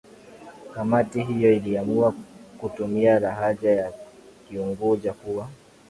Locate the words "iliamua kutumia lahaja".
1.53-3.71